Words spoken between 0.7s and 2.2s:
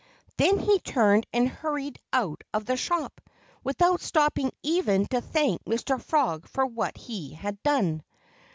turned and hurried